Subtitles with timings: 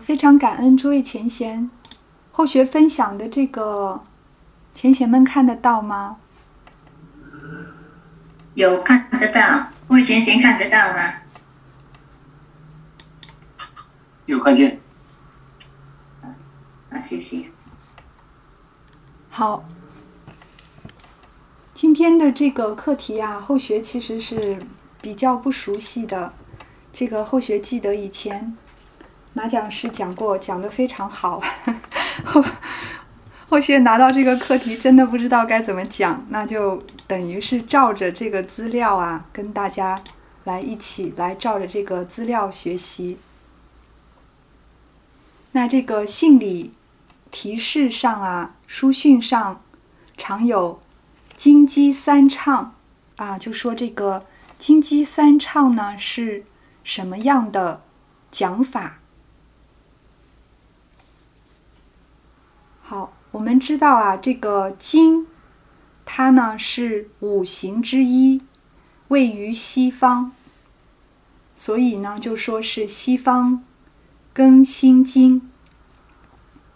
[0.00, 1.70] 非常感恩诸位前贤，
[2.32, 4.02] 后学分享的这个
[4.74, 6.16] 前贤们看得到吗？
[8.54, 11.12] 有看得到，魏前贤看得到吗？
[14.26, 14.80] 有看见。
[16.90, 17.44] 啊，谢谢。
[19.28, 19.64] 好，
[21.72, 24.60] 今天的这个课题啊，后学其实是
[25.00, 26.32] 比较不熟悉的。
[26.92, 28.56] 这个后学记得以前
[29.32, 31.40] 马讲师讲过，讲的非常好。
[32.24, 32.44] 后
[33.48, 39.98] 后续拿到这个课题，真的不知道该怎么讲，那就等于是照着这个资料啊，跟大家
[40.44, 43.18] 来一起来照着这个资料学习。
[45.52, 46.72] 那这个信里
[47.30, 49.62] 提示上啊，书讯上
[50.16, 50.80] 常有
[51.36, 52.74] 金鸡三唱
[53.16, 54.26] 啊，就说这个
[54.58, 56.44] 金鸡三唱呢是
[56.84, 57.82] 什么样的
[58.30, 58.98] 讲法？
[62.82, 65.26] 好，我们知道啊，这个金
[66.04, 68.42] 它呢是五行之一，
[69.08, 70.32] 位于西方，
[71.54, 73.64] 所以呢就说是西方。
[74.32, 75.50] 庚辛金，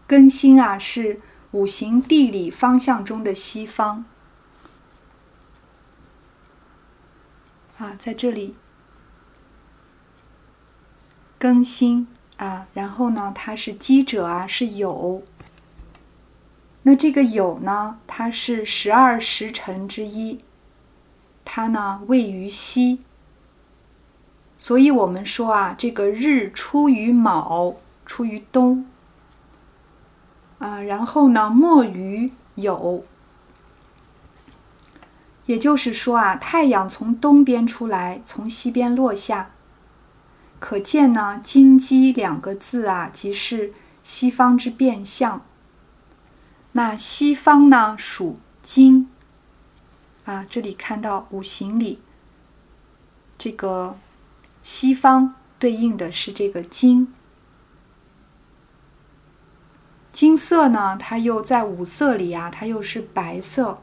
[0.08, 1.20] 庚辛啊是
[1.52, 4.05] 五行地理方向中的西方
[7.78, 8.56] 啊，在这里
[11.39, 12.08] 庚辛
[12.39, 15.22] 啊，然后呢它是基者啊是酉，
[16.86, 20.38] 那这个酉呢它是十二时辰之一，
[21.44, 23.00] 它呢位于西。
[24.58, 27.74] 所以我们说啊，这个日出于卯，
[28.06, 28.86] 出于东，
[30.58, 33.02] 啊，然后呢没于酉，
[35.46, 39.50] 也就是说啊，太阳从东边出来，从西边落下。
[40.60, 45.42] 可见呢，金鸡两个字啊，即是西方之变相。
[46.77, 49.08] 那西方呢属金，
[50.24, 52.01] 啊，这里看到五行里
[53.36, 53.98] 这个。
[54.62, 57.13] 西方对应的是这个金，
[60.11, 63.83] 金色呢，它又在五色里啊，它又是白色，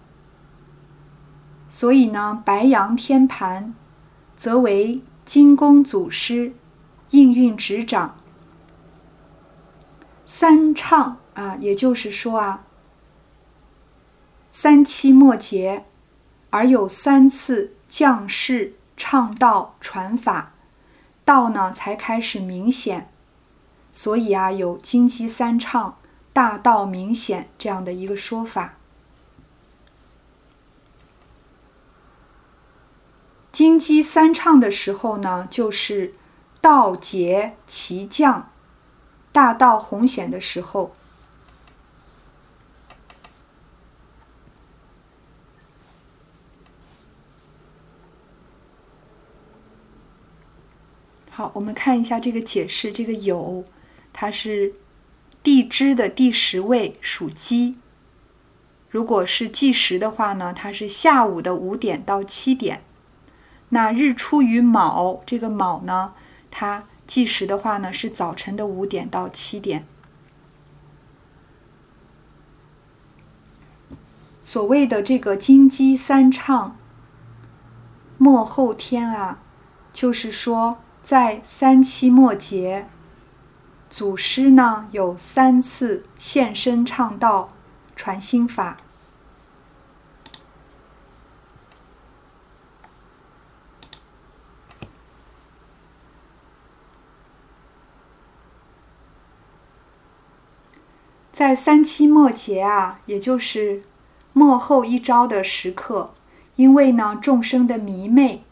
[1.70, 3.76] 所以呢，白羊天盘
[4.36, 6.52] 则为金宫祖师，
[7.12, 8.18] 应运执掌，
[10.26, 12.64] 三唱啊，也就是说啊，
[14.54, 15.86] 三期末节，
[16.50, 20.52] 而有三次降世唱道传法。
[21.24, 23.10] 道呢才开始明显，
[23.94, 25.98] 所以啊有金鸡三唱，
[26.34, 28.74] 大道明显这样的一个说法。
[33.54, 36.12] 金鸡三唱的时候呢，就是
[36.60, 38.52] 道结其降，
[39.32, 40.92] 大道红显的时候。
[51.42, 52.92] 好，我们看一下这个解释。
[52.92, 53.66] 这个酉，
[54.14, 54.76] 它是
[55.42, 57.80] 地支的第十位，属鸡。
[58.92, 62.84] 如果是计时的话呢，它是下午的五点到七点。
[63.70, 66.14] 那日出于卯，这个卯呢，
[66.52, 69.88] 它计时的话呢是早晨的五点到七点。
[74.44, 76.78] 所谓的这个金鸡三唱，
[78.20, 79.40] 末后天啊，
[79.92, 80.78] 就是说。
[81.12, 82.88] 在三期末节，
[83.90, 87.52] 祖师呢有三次现身唱道、
[87.98, 88.78] 传心法。
[101.34, 103.84] 在三期末节啊，也就是
[104.32, 106.14] 末后一朝的时刻，
[106.56, 108.46] 因为呢众生的迷昧。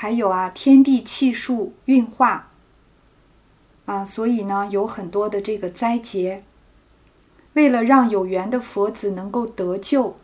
[0.00, 2.48] 还有啊，天地气数运化
[3.84, 6.42] 啊，所以呢，有很多的这个灾劫。
[7.52, 10.16] 为了让有缘的佛子能够得救，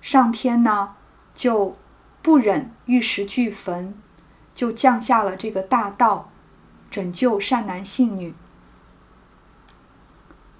[0.00, 0.94] 上天呢
[1.34, 1.74] 就
[2.22, 3.92] 不忍玉石俱焚，
[4.54, 6.30] 就降下了这个大道，
[6.90, 8.32] 拯救善男信女。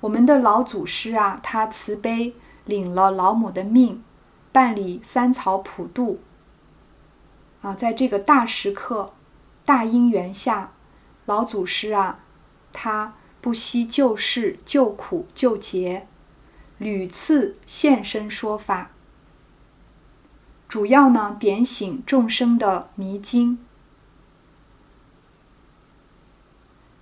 [0.00, 2.34] 我们的老祖师啊，他慈悲
[2.66, 4.04] 领了老母的命，
[4.52, 6.20] 办理三草普渡。
[7.68, 9.12] 啊，在这个大时刻、
[9.66, 10.72] 大因缘下，
[11.26, 12.20] 老祖师啊，
[12.72, 13.12] 他
[13.42, 16.06] 不惜救世、救苦、救劫，
[16.78, 18.92] 屡次现身说法，
[20.66, 23.58] 主要呢点醒众生的迷津。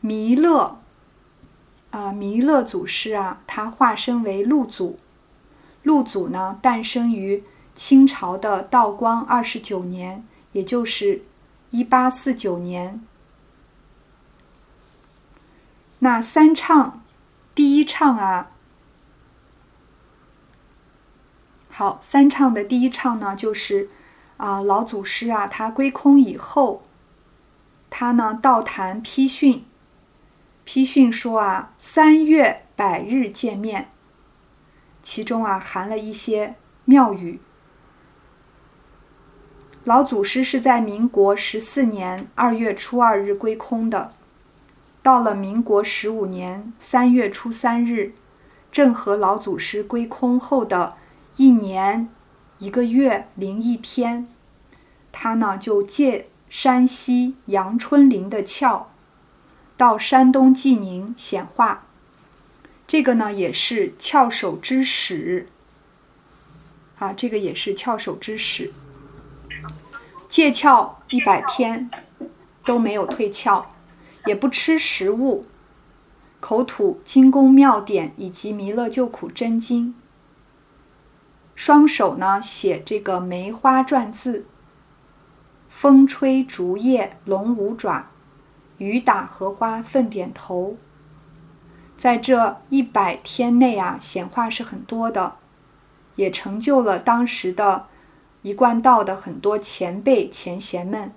[0.01, 0.81] 弥勒
[1.91, 4.99] 啊，弥勒祖师啊，他化身为陆祖。
[5.85, 7.45] 陆祖呢，诞生于
[7.77, 10.27] 清朝的道光二十九年，
[10.57, 11.23] 也就是
[11.71, 13.05] 一八四九年。
[15.99, 17.03] 那三唱，
[17.55, 18.51] 第一唱啊，
[21.69, 23.91] 好，三唱的第一唱呢，就是
[24.39, 26.85] 啊，老祖师啊，他归空以后，
[27.91, 29.67] 他呢道坛批训，
[30.65, 33.91] 批训说啊，三月百日见面。
[35.03, 36.57] 其中啊含了一些
[36.87, 37.41] 妙语。
[39.87, 44.11] 老祖师是在民国十四年二月初二日归空的，
[45.01, 48.13] 到了民国十五年三月初三日，
[48.73, 50.95] 正和老祖师归空后的
[51.37, 52.09] 一年
[52.59, 54.27] 一个月零一天，
[55.13, 58.87] 他呢就借山西阳春林的窍，
[59.77, 61.87] 到山东济宁显化。
[62.89, 65.47] 这个呢也是翘首之始，
[66.99, 68.73] 啊，这个也是翘首之始。
[70.37, 71.91] 戒窍一百天
[72.63, 73.65] 都没有退窍，
[74.27, 75.47] 也不吃食物，
[76.41, 79.95] 口吐金宫妙典以及弥勒救苦真经。
[81.55, 84.45] 双手呢写这个梅花篆字，
[85.71, 88.11] 风吹竹叶龙舞爪，
[88.77, 90.77] 雨打荷花奋点头。
[91.97, 95.37] 在这一百天内啊，显化是很多的，
[96.17, 97.87] 也成就了当时的
[98.47, 101.11] 一贯道的很多前辈前贤们。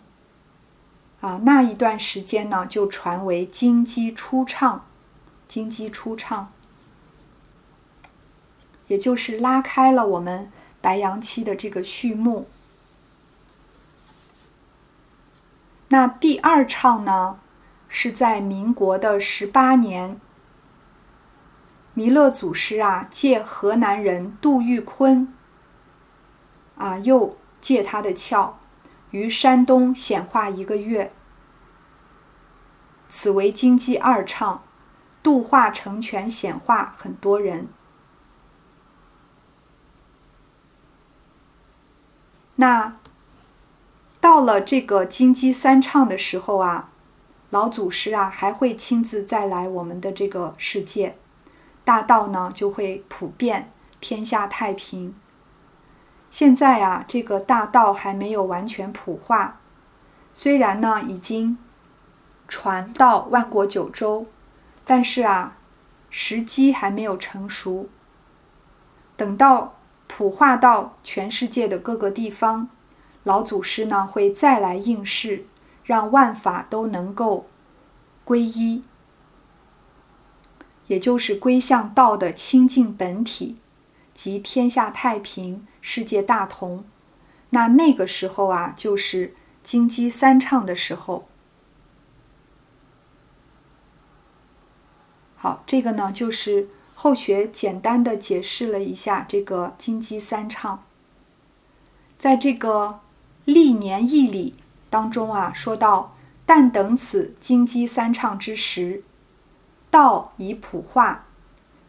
[1.21, 4.87] 啊，那一段时间呢，就传为金鸡初唱，
[5.47, 6.51] 金鸡初唱，
[8.87, 12.47] 也就是拉开了我们白羊期的这个序幕。
[15.89, 17.39] 那第二唱呢，
[17.87, 20.19] 是在民国的十八年。
[21.93, 25.31] 弥勒祖师啊，借河南人杜玉坤
[26.79, 28.53] 啊，又借他的窍，
[29.11, 31.11] 于山东显化一个月。
[33.09, 34.63] 此为金鸡二唱，
[35.21, 37.67] 度化成全显化很多人。
[42.55, 42.95] 那
[44.21, 46.91] 到了这个金鸡三唱的时候啊，
[47.49, 51.15] 老祖师啊还会亲自再来我们的这个世界。
[51.83, 55.15] 大道呢就会普遍，天下太平。
[56.29, 59.59] 现在啊，这个大道还没有完全普化，
[60.33, 61.57] 虽然呢已经
[62.47, 64.27] 传到万国九州，
[64.85, 65.57] 但是啊，
[66.09, 67.89] 时机还没有成熟。
[69.17, 69.75] 等到
[70.07, 72.69] 普化到全世界的各个地方，
[73.23, 75.45] 老祖师呢会再来应试，
[75.83, 77.47] 让万法都能够
[78.23, 78.83] 归一。
[80.87, 83.57] 也就是归向道的清净本体，
[84.21, 86.83] 即天下太平、世界大同。
[87.51, 89.33] 那那个时候啊，就是
[89.63, 91.25] 金鸡三唱的时候。
[95.37, 100.83] 好，这个呢，就是后学简单的解释了一下这个金鸡三唱。
[102.17, 102.99] 在这个
[103.45, 104.55] 历年义理
[104.89, 109.01] 当中啊，说到但等此金鸡三唱之时。
[109.89, 111.25] 道已普化，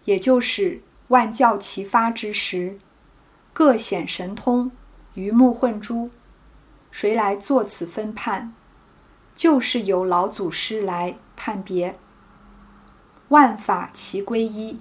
[0.05, 0.81] 也就是
[1.11, 2.79] 万教齐发之时，
[3.53, 4.71] 各显神通，
[5.15, 6.09] 鱼目混珠，
[6.93, 8.53] 谁来作此分判？
[9.35, 11.99] 就是由老祖师来判别。
[13.31, 14.79] 万法齐归一，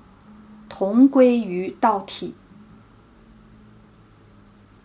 [0.67, 2.35] 同归于道体。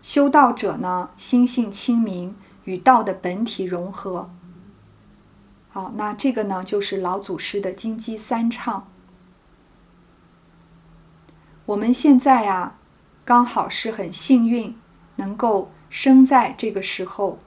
[0.01, 2.35] 修道者呢，心性清明，
[2.65, 4.31] 与道的本体融合。
[5.69, 8.91] 好，那这个呢，就是老祖师的金鸡三唱。
[11.66, 12.78] 我们现在啊，
[13.25, 14.76] 刚好是很幸运，
[15.16, 17.38] 能够生在这个时候。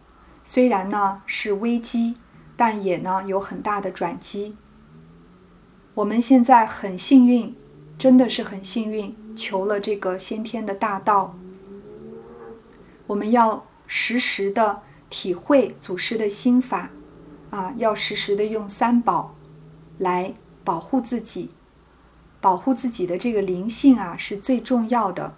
[0.43, 2.15] 虽然呢是危机，
[2.55, 4.55] 但也呢有很大的转机。
[5.93, 7.55] 我们现在很幸运，
[7.97, 11.36] 真的是很幸运，求了这个先天的大道。
[13.05, 16.89] 我们要时时的体会祖师的心法。
[17.50, 19.33] 啊，要时时的用三宝
[20.00, 20.33] 来
[20.65, 21.50] 保护自己，
[22.48, 25.34] 保护自己的这个灵性啊，是最重要的。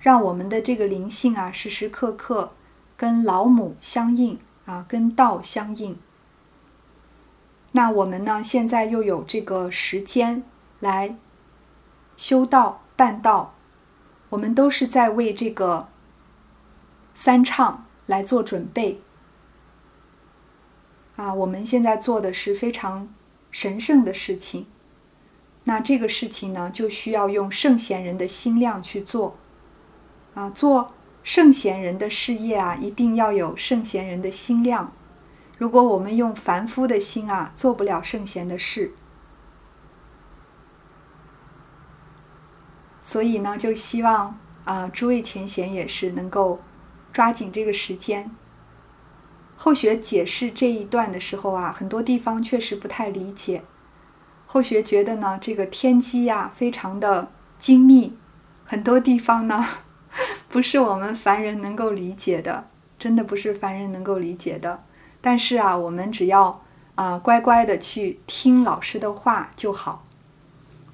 [0.00, 2.50] 让我们的这个灵性啊，时时刻刻
[2.96, 4.36] 跟老母相应
[4.66, 5.96] 啊，跟道相应。
[7.70, 10.42] 那我们呢，现在又有这个时间
[10.80, 11.16] 来
[12.16, 13.54] 修道办道，
[14.30, 15.86] 我们都是在为这个
[17.14, 19.00] 三唱来做准备。
[21.14, 23.08] 啊，我们现在做的是非常
[23.52, 24.66] 神圣的事情，
[25.64, 29.36] 那这个事情呢，就需要用圣贤人的心量去做。
[30.34, 30.92] 啊，做
[31.22, 34.92] 圣贤人的事业啊，一定要有圣贤人的心量。
[35.56, 38.92] 如果我们用凡夫的心啊，做不了圣贤的事。
[43.00, 46.60] 所以呢，就希望啊，诸位前贤也是能够
[47.12, 48.30] 抓紧这个时间。
[49.56, 53.62] 后学解释这一段的时候啊，很多地方确实不太理解。
[54.54, 58.16] 后学觉得呢，这个天机呀，非常的精密，
[58.64, 59.66] 很多地方呢，
[60.48, 64.84] 不是我们凡人能够理解的，真的不是凡人能够理解的。
[65.20, 66.62] 但是啊，我们只要
[66.94, 70.04] 啊乖乖的去听老师的话就好，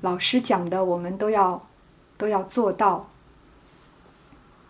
[0.00, 1.66] 老师讲的我们都要。
[2.20, 3.08] 都要做到。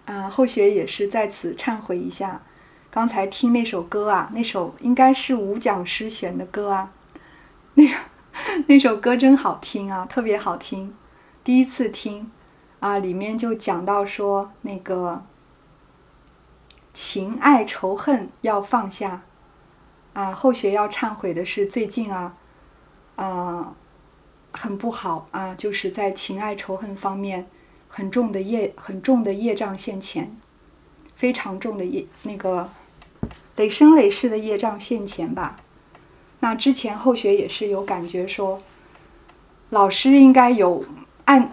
[0.04, 2.42] 啊，后学也是在此忏悔一下，
[2.92, 6.92] 刚才听那首歌啊，那首应该是五讲师选的歌啊，
[7.74, 7.94] 那个
[8.66, 10.94] 那首歌真好听啊，特别好听。
[11.44, 12.30] 第一次听
[12.80, 15.24] 啊，里面就讲到说那个
[16.92, 19.22] 情爱仇恨要放下
[20.14, 20.32] 啊。
[20.32, 22.36] 后学要忏悔的是最近啊，
[23.16, 23.74] 啊。
[24.52, 27.46] 很不好啊，就是在情爱仇恨方面，
[27.86, 30.36] 很重的业，很重的业障现前，
[31.14, 32.68] 非常重的业，那个
[33.54, 35.60] 累生累世的业障现前吧。
[36.40, 38.60] 那之前后学也是有感觉说，
[39.70, 40.84] 老师应该有
[41.26, 41.52] 暗，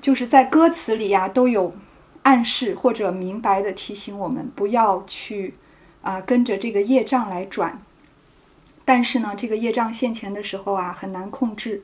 [0.00, 1.74] 就是在歌词里呀都有
[2.22, 5.54] 暗示或者明白的提醒我们不要去
[6.02, 7.80] 啊跟着这个业障来转。
[8.84, 11.82] 但是呢，这个业障现前的时候啊，很难控制。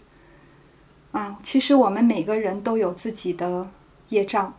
[1.13, 3.71] 啊，其实我们每个人都有自己的
[4.09, 4.55] 业障，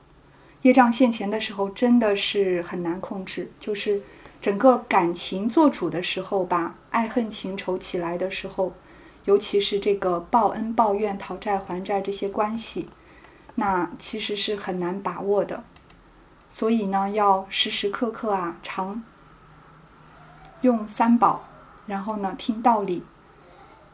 [0.61, 3.51] 业障现前的时候真的是很难控制。
[3.59, 4.01] 就是
[4.45, 8.73] 整个感情做主的时候吧，爱恨情仇起来的时候，
[9.23, 12.87] 尤其是这个报恩报怨、讨债还债这些关系，
[13.55, 15.63] 那其实是很难把握的。
[16.47, 19.01] 所以呢，要时时刻刻啊，常
[20.61, 21.43] 用三宝。
[21.87, 23.01] 然后呢，听道理，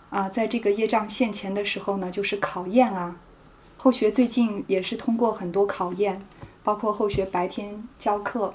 [0.10, 3.16] 啊，在这个业障现前的时候呢，就是考验啊。
[3.78, 6.22] 后学最近也是通过很多考验，
[6.62, 8.54] 包括后学白天教课、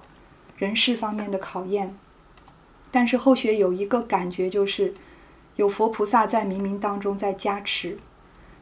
[0.57, 1.97] 人事方面的考验。
[2.91, 4.95] 但是后学有一个感觉，就是
[5.57, 7.99] 有佛菩萨在冥冥当中在加持。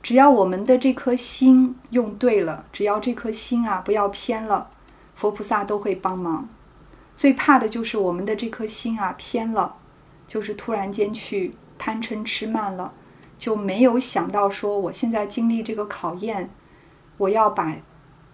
[0.02, 4.70] 只要我们的这颗心用对了，只要这颗心啊不要偏了，
[5.14, 6.48] 佛菩萨都会帮忙。
[7.16, 9.76] 最怕的就是我们的这颗心啊偏了。
[10.26, 12.94] 就是突然间去贪嗔痴慢了，
[13.38, 16.48] 就没有想到说我现在经历这个考验，
[17.18, 17.76] 我要把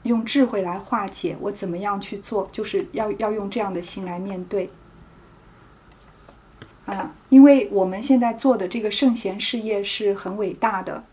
[0.03, 4.71] 用智慧来化解，我怎么样去做，就是要要用这样的心来面对。
[6.87, 11.05] 啊，因为我们现在做的这个圣贤事业是很伟大的，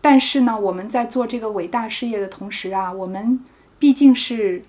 [0.00, 3.40] 但是呢，我们在做这个伟大事业的同时啊，我们
[3.78, 4.62] 毕竟是。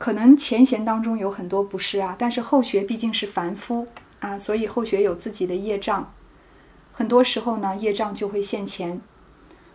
[0.00, 3.88] 可能前贤当中有很多不是啊，但是后学毕竟是凡夫
[4.20, 6.14] 啊，所以后学有自己的业障，
[6.92, 9.00] 很多时候呢，业障就会现前。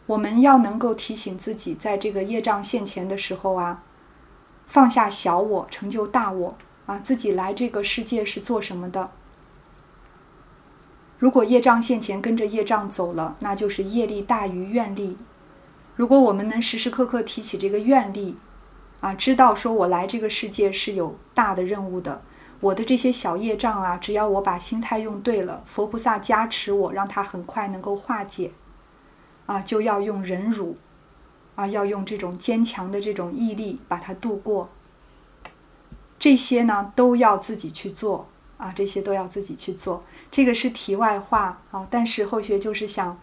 [0.06, 3.84] 我们要能够提醒自己，在这个业障现前的时候啊，
[4.68, 9.12] 放下小我，成就大我啊，自己来这个世界是做什么的？
[11.20, 15.18] 如果业障现前，跟着业障走了，那就是业力大于愿力。
[15.96, 18.38] 如果我们能时时刻刻提起这个愿力。
[19.00, 22.22] 啊，知道说我来这个世界是有大的任务的，
[22.62, 28.52] 我的这些小业障啊，只要我把心态用对了，佛菩萨加持我，让它很快能够化解。
[29.46, 30.76] 啊，就要用忍辱，
[31.56, 34.70] 啊，要用这种坚强的这种毅力把它度过。
[36.18, 40.04] 这些呢，都要自己去做啊，这些都要自己去做。
[40.32, 43.20] 这个是题外话啊，但是后学就是想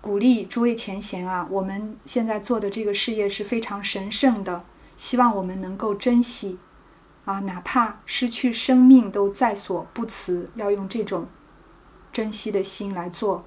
[0.00, 4.64] 鼓励诸位前贤啊，我们现在做的这个事业是非常神圣的。
[4.96, 6.58] 希望我们能够珍惜，
[7.24, 11.28] 啊，哪怕失去生命都在所不辞，要用这种
[12.12, 13.44] 珍惜的心来做。